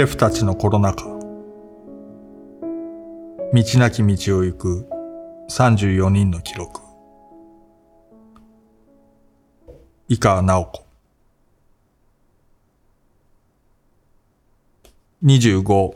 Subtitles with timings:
[0.00, 1.04] シェフたちのコロナ禍。
[1.04, 1.18] 道
[3.78, 4.88] なき道を行く
[5.50, 6.80] 34人の記録。
[10.08, 10.86] 井川直子。
[15.22, 15.94] 25。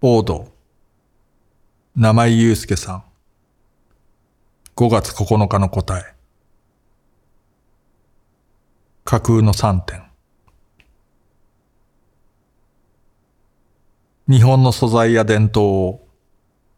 [0.00, 0.48] オード。
[1.94, 3.04] 名井祐介さん。
[4.76, 6.14] 5月9日の答え。
[9.04, 10.05] 架空の3点。
[14.28, 16.00] 日本の素材や伝統を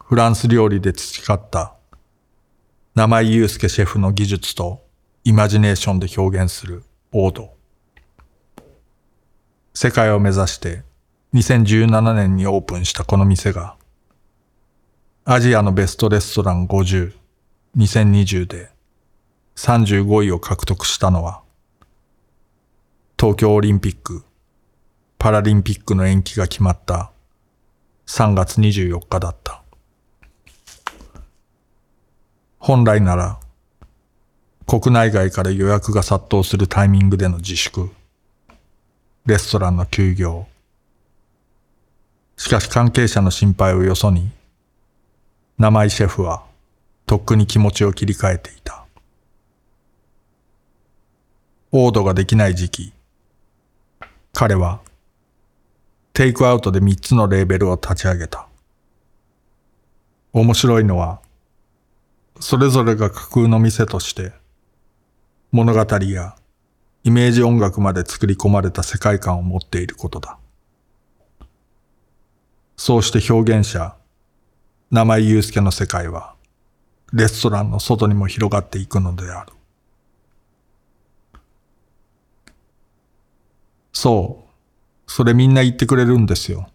[0.05, 1.75] フランス料理で培った
[2.95, 4.85] 生井祐介シェフの技術と
[5.25, 7.55] イマジネーションで表現するオード。
[9.73, 10.83] 世界を目指して
[11.33, 13.77] 2017年にオープンしたこの店が
[15.25, 17.15] アジアのベストレストラン50、
[17.79, 18.69] 2020で
[19.57, 21.41] 35位を獲得したのは
[23.19, 24.23] 東京オリンピック、
[25.17, 27.11] パラリンピックの延期が決まった
[28.09, 29.63] 3月24日だった。
[32.59, 33.39] 本来なら、
[34.67, 37.91] 国内外から予約が殺到するタイミングでの自粛、
[39.27, 40.47] レストランの休業。
[42.39, 44.31] しかし関係者の心配をよそに、
[45.59, 46.45] 生井シェフは
[47.05, 48.87] とっくに気持ちを切り替えていた。
[51.73, 52.93] オードができない時期、
[54.33, 54.81] 彼は
[56.19, 58.49] テイクアウトで3つのレーベルを立ち上げた。
[60.33, 61.21] 面白いのは、
[62.41, 64.33] それぞれが架空の店として、
[65.53, 66.35] 物語や
[67.05, 70.41] イメージ音楽まで作り込まれた世界観を持っていることだ。
[72.77, 73.95] そうして表現者、
[74.91, 76.35] 生井祐介の世界は、
[77.13, 79.53] レストランの外にも広がっていくのである。
[83.93, 84.48] そう、
[85.09, 86.69] それみんな言ってくれるんですよ。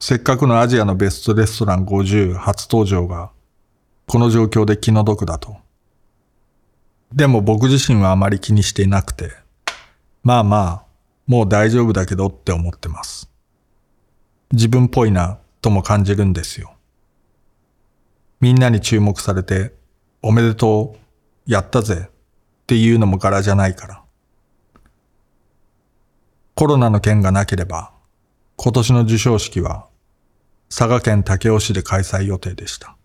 [0.00, 3.30] せっかくのアジアのベストレストラン50初登場が、
[4.06, 5.58] この状況で気の毒だと。
[7.12, 9.32] でも僕自身はあまり気にしていなくて、
[10.22, 10.84] まあまあ、
[11.26, 13.30] もう大丈夫だけどって思ってます。
[14.52, 16.72] 自分っぽいな、とも感じるんですよ。
[18.40, 19.74] みんなに注目されて、
[20.22, 20.96] おめでと
[21.46, 22.10] う、やったぜ、っ
[22.66, 24.07] ていうのも柄じゃないから。
[26.58, 27.92] コロナの件がなければ、
[28.56, 29.86] 今年の授賞式は
[30.68, 32.96] 佐賀県武雄市で開催予定でした。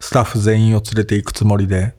[0.00, 1.94] スタッフ全員を連れて行くつもりで、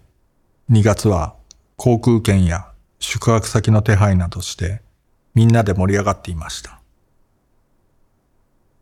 [0.70, 1.36] 2月は
[1.78, 2.68] 航空券や
[3.00, 4.82] 宿泊先の手配などして
[5.36, 6.82] みんなで盛り上がっていました。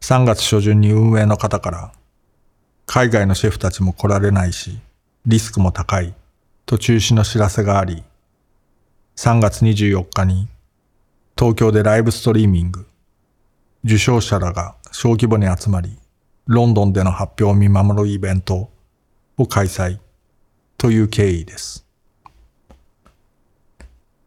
[0.01, 1.91] 3月初旬に運営の方から
[2.87, 4.79] 海外のシェフたちも来られないし
[5.27, 6.15] リスクも高い
[6.65, 8.03] と中止の知らせがあり
[9.17, 10.47] 3月24日に
[11.37, 12.87] 東京でライブストリーミング、
[13.83, 15.99] 受賞者らが小規模に集まり、
[16.47, 18.71] ロンドンでの発表を見守るイベント
[19.37, 19.99] を開催
[20.79, 21.85] という経緯です。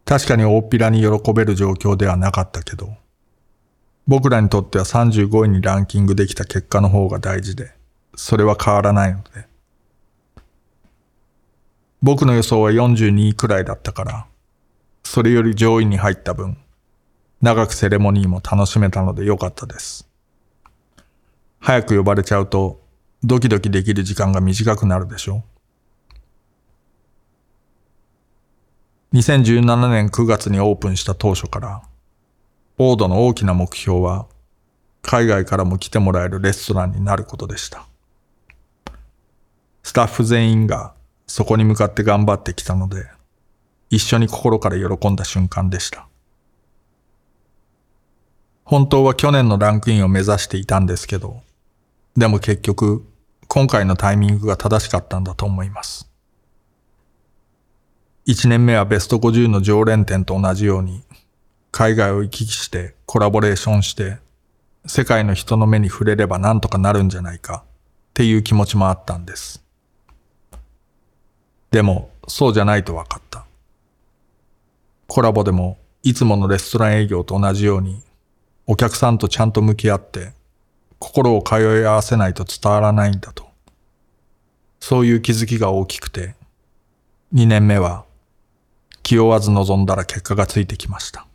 [0.05, 2.95] 確かに大っぴらに喜べる状況ではなかったけど、
[4.07, 7.73] 僕らにとっては35位にランキングできた結果の方が大事で、
[8.15, 9.49] それは変わらないので。
[12.03, 14.27] 僕の予想は42位くらいだったから、
[15.03, 16.57] それより上位に入った分、
[17.41, 20.07] 長くセレモニーも楽しめたので良かったです。
[21.59, 22.83] 早く呼ばれちゃうと、
[23.25, 25.43] ドキドキできる時間が短くなるでしょ
[29.13, 29.17] う。
[29.17, 31.83] 2017年9月にオープンした当初から、
[32.77, 34.27] オードの大きな目標は、
[35.01, 37.87] 海外からも来てもらえるレストランになることでした。
[39.83, 40.93] スタッフ全員が
[41.27, 43.07] そこに向かって頑張ってきたので、
[43.89, 46.10] 一緒に心から喜んだ瞬間でした。
[48.71, 51.43] 本当は去年のランクインを目指していたんですけど、
[52.17, 53.05] でも結局、
[53.49, 56.09] 今回のタイミングが正しかったんだと思います。
[58.29, 61.03] 1年目はベスト50の常連店と同じように、
[61.73, 64.19] 海外を行き来してコラボレーションして、
[64.87, 67.71] 世界の人の目に触れればなんとかなるんじゃないかっ
[68.15, 69.65] ていう気持ちもあったんです。
[71.73, 73.45] でも、そうじゃないと分かった。
[75.09, 78.05] コラボでも、いつものレストラン営業と同じように、
[78.71, 80.31] お客さんとちゃんと向き合って、
[81.01, 83.49] 心を通い合わせないと伝わらないんだと。
[84.79, 86.37] そういう気づきが大きくて、
[87.35, 88.05] 2年目は
[89.03, 91.27] 気負わず望んだら結果がついてきました。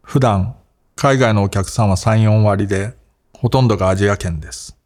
[0.00, 0.56] 普段、
[0.96, 2.94] 海外のお客さんは3、4割で、
[3.34, 4.78] ほとんどがアジア圏です。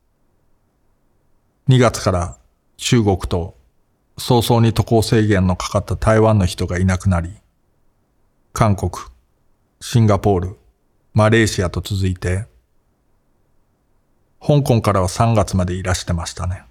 [1.69, 2.39] 2月から
[2.77, 3.57] 中国と
[4.17, 7.37] 早々に渡航制限のかかった台湾の人がいなくなり、
[8.59, 8.91] 韓国、
[9.81, 10.57] シンガポール、
[11.15, 12.47] マレーシアと続いて、
[14.45, 16.65] 香港からは3月までいらしてましたね。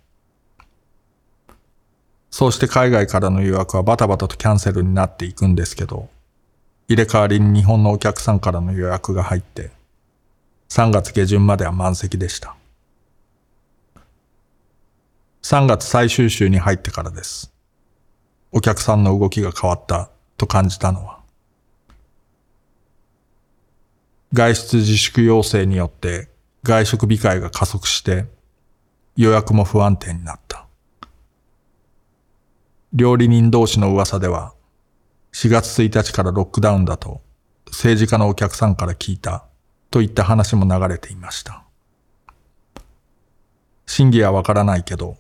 [2.30, 6.10] そうして海外からの予約はバタバタとキャンセルになっていくんですけど、
[6.90, 9.72] 入れ替わりに日本のお客さんからの予約が入って、
[10.68, 12.58] 3月下旬までは満席でした。
[15.42, 17.54] 3月最終週に入ってからです。
[18.52, 21.17] お客さんの動きが変わったと感じたのは。
[24.34, 26.30] 外出自粛要請によって
[26.64, 28.26] 外食控えが加速して
[29.16, 30.68] 予約も不安定になった。
[32.94, 34.54] 料理人同士の噂では
[35.34, 37.22] 4月1日からロックダウンだと
[37.68, 39.46] 政治家のお客さんから聞いた
[39.92, 41.64] といった話も流れていました。
[43.86, 45.18] 真偽はわからないけど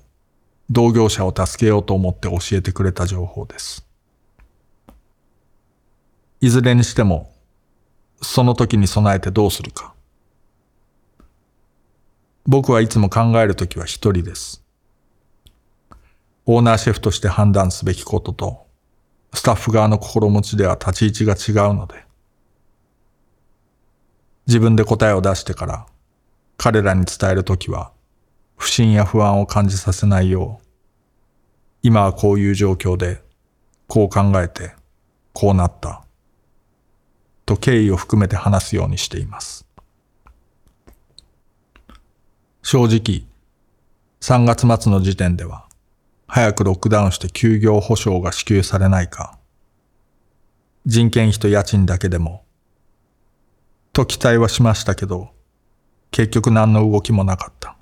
[0.69, 3.85] 同業者を助けようと思って教えてくれた情報です。
[6.41, 7.31] いずれにしても、
[8.21, 9.93] その時に備えてどうするか。
[12.45, 14.63] 僕はいつも考えるときは一人です。
[16.45, 18.65] オーナーシェフとして判断すべきことと、
[19.33, 22.05] スタッフ側の心持ちでは立ち位置が違うので、
[24.47, 25.87] 自分で答えを出してから
[26.57, 27.91] 彼らに伝えるときは、
[28.55, 30.65] 不信や不安を感じさせないよう、
[31.83, 33.21] 今はこういう状況で、
[33.87, 34.73] こう考えて、
[35.33, 36.06] こうなった、
[37.47, 39.65] と経緯を含めて話すようにしています。
[42.61, 43.25] 正直、
[44.19, 45.65] 3月末の時点では、
[46.27, 49.39] 早くロックダウンして休業保障が支給されないか、
[50.85, 52.43] 人件費と家賃だけでも、
[53.93, 55.29] と期待はしましたけど、
[56.11, 57.77] 結局何の動きもなかった。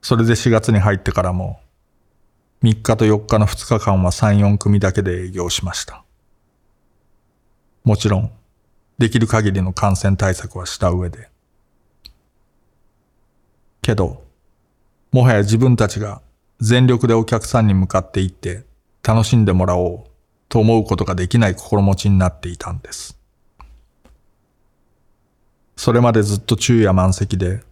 [0.00, 1.60] それで4月に入ってからも、
[2.62, 6.03] 3日と4日の2日間は3、4組だけで営業しました。
[7.84, 8.30] もちろん、
[8.96, 11.28] できる限りの感染対策はした上で。
[13.82, 14.24] けど、
[15.12, 16.22] もはや自分たちが
[16.60, 18.64] 全力でお客さんに向かって行って
[19.02, 20.10] 楽しんでもらおう
[20.48, 23.18] と思うことができない心持ちになっていたんです。
[25.76, 27.62] それまでずっと昼夜満席で、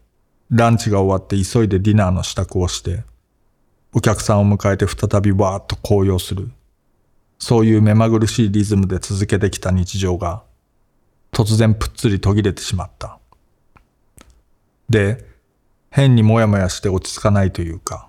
[0.50, 3.04] ランチが終わって急いでディナーの支度をして、
[3.94, 6.50] お客さんを迎えて再びわーっと高揚する。
[7.42, 10.44] そういう目まぐるしいリズムで続けてきた日常が、
[11.32, 13.18] 突然ぷっつり途切れてしまった。
[14.88, 15.26] で、
[15.90, 18.06] 変にもやもやして落ち着かないというか、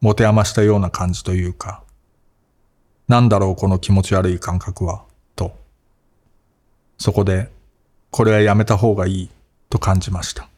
[0.00, 1.82] 持て余したような感じというか、
[3.06, 5.04] なんだろうこの気持ち悪い感覚は、
[5.36, 5.54] と。
[6.96, 7.50] そこで、
[8.10, 9.30] これはやめた方がいい
[9.68, 10.48] と感じました。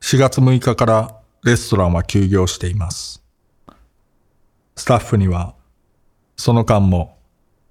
[0.00, 3.22] 4月6日からレストランは休業しています。
[4.80, 5.54] スタッフには、
[6.38, 7.18] その間も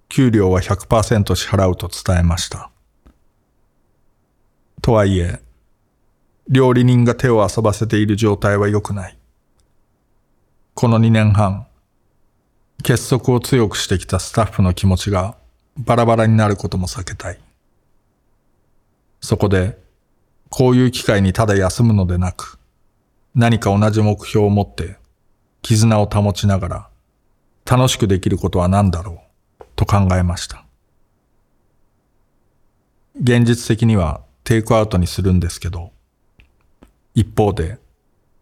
[0.09, 2.69] 給料は100%支払うと伝えました。
[4.83, 5.41] とはいえ、
[6.49, 9.17] 料理人が手を遊ばせている状態は良くない。
[10.75, 11.65] この2年半、
[12.83, 15.35] 結束を強くしてきたスタッフの気持ちが
[15.77, 17.39] バラバラになることも避けたい。
[19.19, 19.79] そこで、
[20.51, 22.59] こういう機会にただ休むのでなく、
[23.33, 24.97] 何か同じ目標を持って
[25.63, 26.88] 絆を保ちながら
[27.69, 29.21] 楽しくできることは何だろ
[29.59, 29.63] う？
[29.75, 30.65] と考えました。
[33.21, 35.91] 現実的にはテイクアウトにするんですけど、
[37.13, 37.77] 一方で、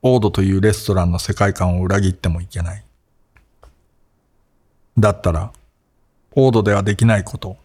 [0.01, 2.85] オードというレストランの世界観を裏切ってもいけない。
[4.97, 5.51] だったら、
[6.31, 7.57] オードではできないこと、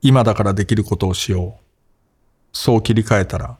[0.00, 1.62] 今だからできることをしよう。
[2.52, 3.58] そう切り替えたら、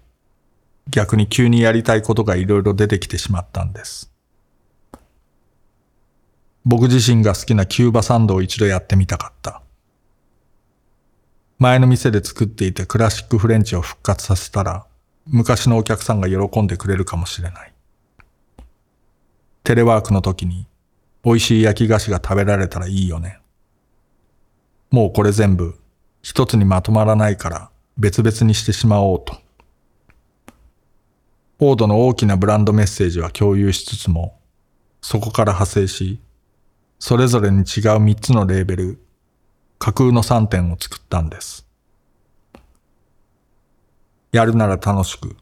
[0.89, 4.12] 逆に急にやりたいことがいろいろ出てきてしまったんです。
[6.65, 9.63] 僕自身が好きなキューバサンドを一度やってみたかった。
[11.59, 14.87] 前の店で作っていたクラシックフレンチを復活させたら、
[15.27, 17.73] 昔のお客さんが喜んでくれるかもしれない。
[19.65, 20.67] テレワークの時に
[21.25, 23.39] 美味しい焼き菓子が食べられたらいいよね。
[24.91, 25.79] もうこれ全部
[26.21, 29.35] 一つにまとまらないから別々にしてしまおうと。
[31.59, 34.41] フォードの大きなブランドメッセージは共有しつつも、
[35.01, 36.21] そこから派生し、
[37.05, 38.99] それぞれに違う3つのレーベル、
[39.81, 41.67] 架空の3点を作ったんです。
[44.31, 45.35] やるなら楽しく、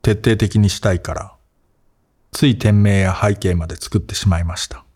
[0.00, 1.34] 徹底的にしたいから、
[2.32, 4.86] つい店名や背景まで作ってしまいました。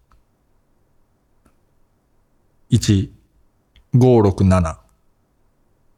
[2.70, 3.10] 1、
[3.94, 4.78] 567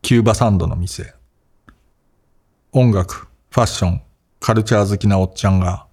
[0.02, 1.14] キューバサンドの店
[2.72, 4.02] 音楽、ファッション、
[4.40, 5.86] カルチャー好きなおっちゃんが、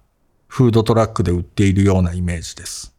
[0.48, 2.93] フードトラックで売っているようなイメージです。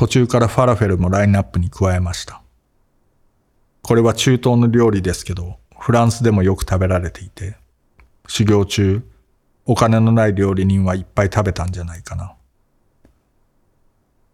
[0.00, 2.40] 途中からファラフェルもラインナップに加えました。
[3.82, 7.58] これは中東の料理ですけど、フランスでもよく食べられていて、
[8.26, 9.02] 修行中、
[9.66, 12.34] お金のない料理人はいっぱい食べたんじゃないかな。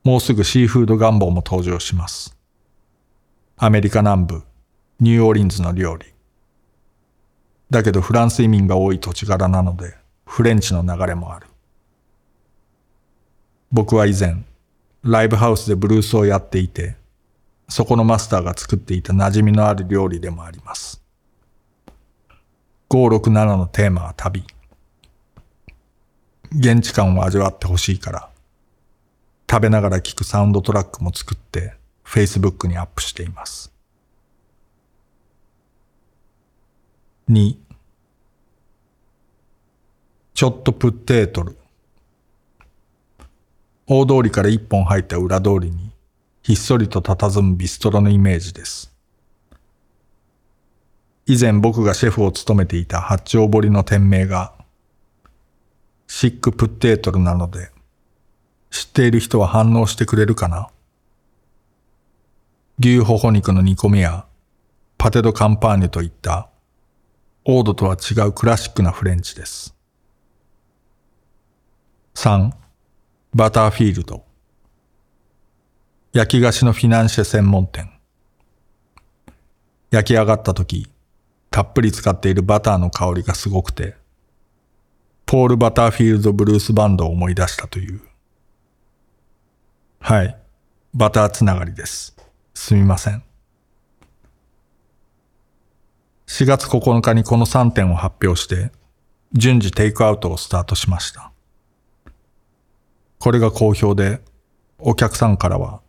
[0.05, 2.37] もうすぐシーフード願望も登場します。
[3.57, 4.45] アメリカ南部、
[5.01, 6.07] ニューオーリンズの料理。
[7.71, 9.97] だけどフランス移民が多い土地柄なので、
[10.27, 11.49] フレンチの流れもある。
[13.73, 14.45] 僕は以前、
[15.07, 16.97] ライブハウスでブルースをやっていて、
[17.69, 21.03] そこのマスターが作っていた馴染みのある料理でもあります。
[22.91, 24.45] 567のテーマは旅。
[26.51, 28.31] 現地感を味わってほしいから、
[29.49, 33.73] 食べながら聴くサウンドトラックも作って、Facebook にアップしています。
[37.29, 37.57] 2
[40.35, 41.56] ちょっとプッテートル
[43.89, 45.93] 大通りから一本入った裏通りに
[46.43, 48.93] ひっそりと佇むビストロのイメージです。
[51.27, 54.55] 以前僕がシェフを務めていた八丁堀の店名が
[56.09, 57.71] シックプッテートルなので
[58.71, 60.69] 知っている人は反応してくれるかな？
[62.79, 64.27] 牛ほほ肉の煮込みや
[64.99, 66.49] パテドカンパーニュといった
[67.45, 69.75] オードとは違うクラシックなフレンチです。
[72.15, 72.51] 3.
[73.39, 74.25] バターフィールド
[76.15, 77.91] 焼き菓子のフィナンシェ専門店。
[79.91, 80.91] 焼き上がった時、
[81.51, 83.95] たっぷり使っているバターの香りがすごくて、
[85.27, 88.01] ポール・バターフィールド・ブルースバンドを思い出したという。
[90.01, 90.35] はい。
[90.95, 92.17] バターつながりです。
[92.55, 93.23] すみません。
[96.27, 98.73] 4月9日にこの3点を発表して、
[99.35, 101.33] 順次テイクアウトをスタートしました。
[103.19, 104.21] これが好評で、
[104.79, 105.81] お客さんからは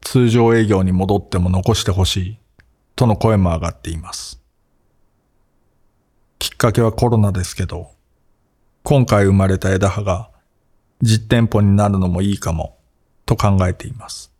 [0.00, 2.38] 通常営業に戻っても残してほしい
[2.94, 4.40] との声も上がっています。
[6.38, 7.90] きっかけはコロナですけど、
[8.82, 10.30] 今回生まれた枝葉が
[11.00, 12.76] 実店舗になるのもいいかも
[13.24, 14.30] と考えています。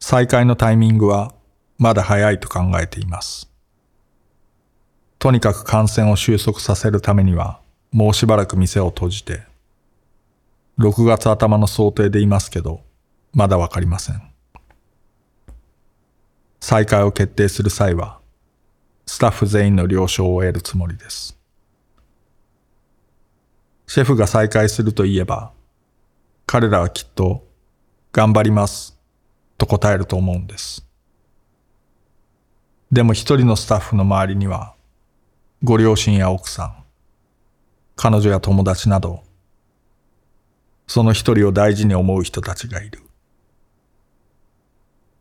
[0.00, 1.34] 再開のタイミングは
[1.78, 3.50] まだ早いと考えています。
[5.18, 7.60] とにかく感染を収束させるためには
[7.92, 9.42] もうしばらく店を閉じて、
[10.78, 12.82] 6月頭の想定でいますけど、
[13.32, 14.22] まだわかりません。
[16.60, 18.20] 再開を決定する際は、
[19.06, 21.38] スタッフ全員の了承を得るつもりです。
[23.86, 25.52] シェフが再開すると言えば、
[26.46, 27.46] 彼らはきっと、
[28.12, 28.98] 頑張ります、
[29.58, 30.86] と答えると思うんです。
[32.90, 34.74] でも一人のスタッフの周りには、
[35.62, 36.84] ご両親や奥さん、
[37.96, 39.22] 彼女や友達など、
[40.86, 43.00] その一人を大事に思う人たちがいる。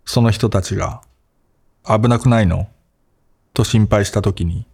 [0.05, 1.01] その人たちが、
[1.85, 2.67] 危なくないの？
[3.53, 4.65] と心配したときに、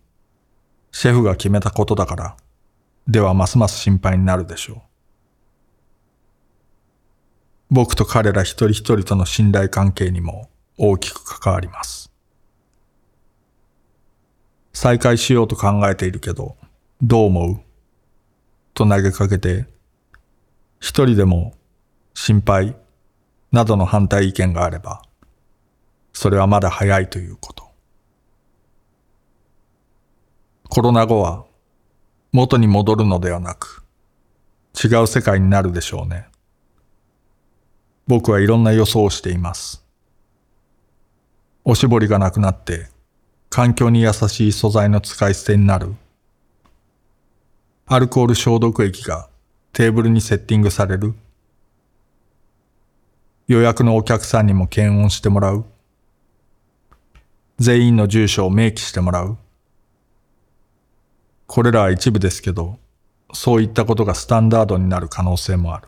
[0.91, 2.37] シェフが決めたことだから、
[3.07, 4.81] ではますます心配になるでしょう。
[7.69, 12.11] 僕と彼ら一人一人との信頼関係にも大きく関わります。
[14.73, 16.55] 再会しようと考えているけど、
[17.01, 17.59] どう思う？
[18.73, 19.65] と投げかけて、
[20.79, 21.53] 一人でも
[22.13, 22.75] 心配
[23.51, 25.01] などの反対意見があれば、
[26.13, 27.67] それはまだ早いということ。
[30.69, 31.45] コロナ後は
[32.31, 33.83] 元に戻るのではなく
[34.75, 36.27] 違う世界になるでしょうね。
[38.05, 39.83] 僕はいろんな予想をしています。
[41.65, 42.87] おしぼりがなくなって
[43.49, 45.95] 環境に優しい素材の使い捨てになる。
[47.87, 49.29] アルコール消毒液が
[49.77, 51.13] テーブルにセッティングされる。
[53.47, 55.65] 予約のお客さんにも検温してもらう。
[57.59, 59.37] 全員の住所を明記してもらう。
[61.45, 62.79] これらは一部ですけど、
[63.33, 65.87] そういったことがスタンダードになる可能性もある。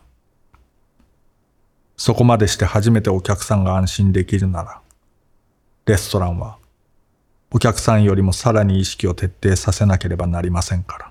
[1.96, 4.80] そこまでして初めてお客さんが安心できるなら、
[5.86, 6.58] レストランは
[7.50, 11.09] お客さんよりもさらに意識を徹底させなければなりませんから。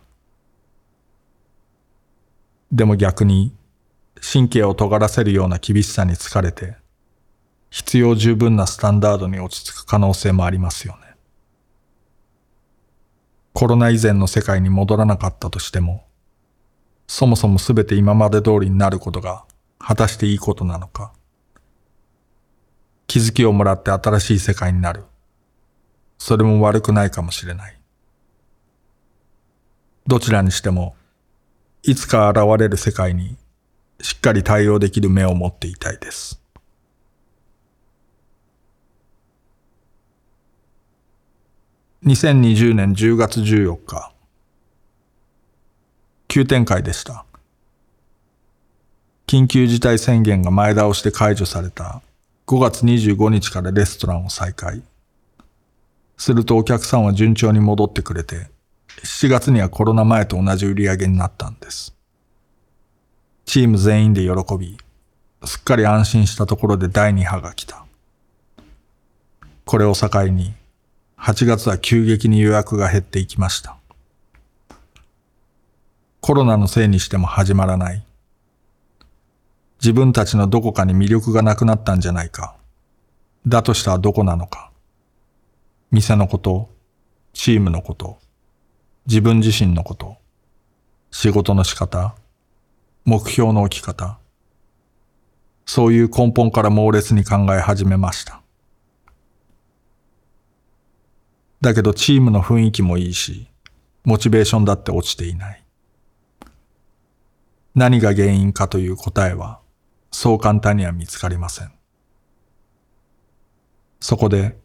[2.71, 3.53] でも逆に
[4.21, 6.75] 神経を尖らせるような厳しさに疲れて、
[7.69, 11.15] 必要十分なスタンダードに落ち着く可能性もありますよね。
[13.53, 16.05] コロナ以前の世界に戻らなかったとしても、
[17.07, 19.43] そもそも全て今まで通りになることが
[19.79, 21.11] 果たしていいことなのか。
[23.07, 25.05] 気づきをもらって新しい世界になる。
[26.19, 27.79] それも悪くないかもしれない。
[30.05, 30.95] どちらにしても、
[31.81, 33.38] いつか現れる世界に
[34.01, 36.41] しっかり対応できる目を持っていたいです。
[42.05, 44.12] 2020年10月14日、
[46.27, 47.25] 急展開でした。
[49.27, 52.01] 緊急事態宣言が前倒して解除された
[52.48, 54.81] 5月25日からレストランを再開。
[56.17, 58.50] するとお客さんは順調に戻ってくれて、
[59.03, 61.95] 7月にはコロナ前と同じ売り上げになったんです。
[63.45, 64.77] チーム全員で喜び、
[65.43, 67.85] すっかり安心したところで第2波が来た。
[69.65, 70.53] これを境に、
[71.17, 73.77] 8月は急激に予約が減っていきました。
[76.21, 78.05] コロナのせいにしても始まらない。
[79.81, 82.55] 自分たちのどこかに魅力がなくなったんじゃないか。
[83.47, 84.71] だとしたらどこなのか。
[85.91, 86.69] 店のこと、
[87.33, 88.19] チームのこと、
[89.05, 90.17] 自分自身のこと、
[91.11, 92.15] 仕事の仕方、
[93.05, 94.19] 目標の置き方、
[95.65, 98.41] そういう根本から猛烈に考え始めました。
[101.61, 103.47] だけどチームの雰囲気もいいし、
[104.03, 105.63] モチベーションだって落ちていない。
[107.75, 109.59] 何が原因かという答えは、
[110.11, 111.71] そう簡単には見つかりません。
[113.99, 114.57] そこで、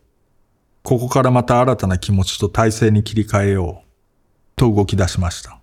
[0.82, 3.83] ここからまた新たな気持ちと体制に切り替えよう、
[4.56, 5.60] と動き出しました。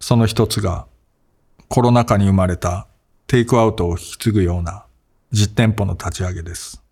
[0.00, 0.86] その一つが、
[1.68, 2.86] コロナ禍に生まれた
[3.26, 4.86] テイクアウトを引き継ぐような
[5.32, 6.82] 実店舗の立ち上げです。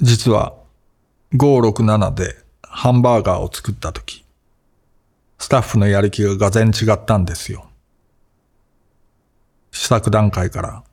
[0.00, 0.54] 実は、
[1.32, 4.24] 567でハンバーガーを作った時、
[5.38, 7.68] スタッフのやる気ががぜん違ったんですよ。
[9.70, 10.84] 試作段階から、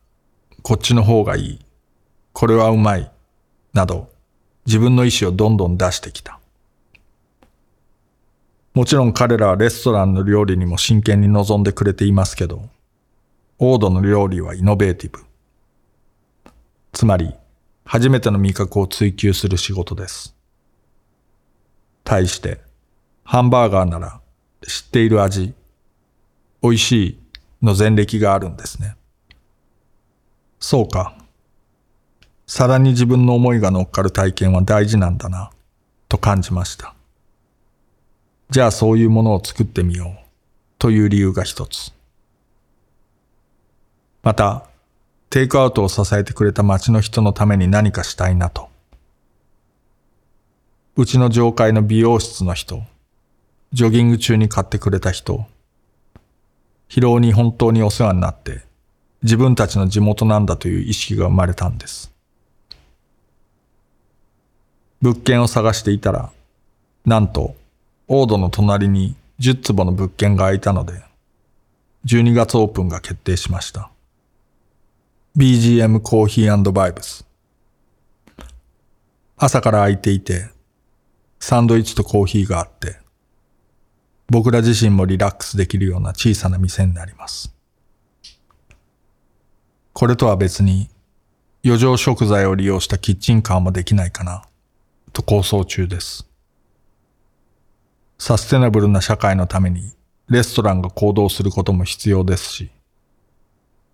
[0.61, 1.65] こっちの方がいい、
[2.31, 3.11] これはうまい、
[3.73, 4.12] など、
[4.65, 6.39] 自分の意思をどんどん出してきた。
[8.73, 12.69] もちろん彼らはレストランの料理にも真剣に臨んでくれていますけど、
[13.59, 15.19] オードの料理はイノベーティブ。
[16.91, 17.33] つまり、
[17.85, 20.35] 初めての味覚を追求する仕事です。
[22.03, 22.61] 対して、
[23.23, 24.21] ハンバーガーなら
[24.67, 25.53] 知っている味、
[26.61, 27.19] 美味しい
[27.61, 28.95] の前歴があるんですね。
[30.59, 31.15] そうか。
[32.45, 35.51] さらに自分の思いが乗っかる体験は大事なんだな、
[36.09, 36.93] と感じました。
[38.49, 40.17] じゃあそういうものを作ってみよう、
[40.77, 41.93] という理由が一つ。
[44.21, 44.67] また、
[45.29, 48.69] テイクアウトを支えてくれた街の人のために何かしたいなと。
[50.95, 52.83] うちの上階の美容室の人、
[53.71, 55.45] ジョギング中に買ってくれた人、
[56.87, 58.61] 疲労に本当にお世話になって、
[59.23, 62.12] 自分たちの地元なんだという意識が生まれたんです。
[65.03, 66.31] 物件を探していたら、
[67.05, 67.57] なんと、
[68.07, 70.93] オードの隣に10坪の物件が空いたので、
[72.05, 73.91] 12月オープンが決定しました。
[75.35, 77.27] BGM コーヒーバイブス。
[79.35, 80.51] 朝から空いていて、
[81.37, 82.95] サンドイッチとコーヒーがあって、
[84.29, 87.53] 僕ら自身もリラックスできるような小さな店になります。
[89.91, 90.87] これとは別に
[91.65, 94.43] 余剰食材を利用したキッチンカーもできないかな
[95.13, 96.27] と構想中です。
[98.17, 99.93] サステナブルな社会のために
[100.27, 102.71] レストランが行動することも必要ですし、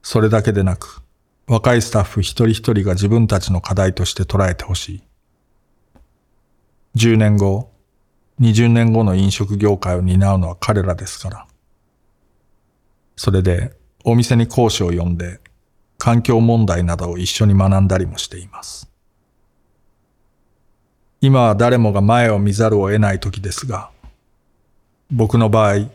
[0.02, 1.02] それだけでなく
[1.48, 5.04] 若いスタッフ一人一人が自分たちの課題として捉えてほしい。
[6.96, 7.72] 10年後、
[8.40, 11.48] 20年後の飲食業界を担うのは彼らですから。
[13.18, 13.74] それで
[14.06, 15.42] お店に講師を呼んで
[15.98, 18.89] 環境問題などを一緒に学んだりもしています。
[21.22, 23.90] 今は誰もが前を見ざるを得ない時ですが、
[25.12, 25.90] 僕の場合、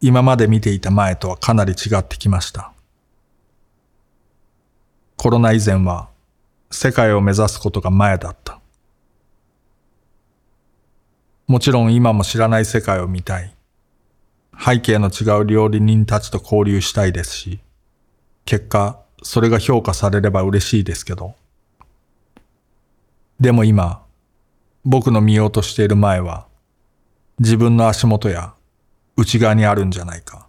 [0.00, 2.72] 今まで見ていた前とはかなり違ってきました。
[5.16, 6.08] コロナ以前は
[6.70, 8.58] 世界を目指すことが前だった。
[11.46, 13.54] もちろん今も知らない世界を見たい。
[14.58, 17.60] 背景の違う料理人たちと交流したいですし、
[18.44, 21.34] 結果、それが評価されれば嬉しいですけど。
[23.38, 24.01] でも今、
[24.84, 26.48] 僕の見ようとしている前は、
[27.38, 28.54] 自分の足元や
[29.16, 30.48] 内側にあるんじゃないか。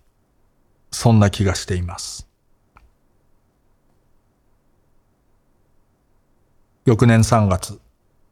[0.92, 2.28] そんな気がしています。
[6.86, 7.80] 翌年3月、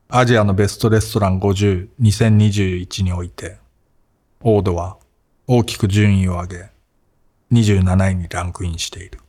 [0.09, 3.59] アジアのベストレストラン50、2021において、
[4.41, 4.97] オードは
[5.47, 6.69] 大きく順位を上げ、
[7.51, 9.19] 27位にランクインしている。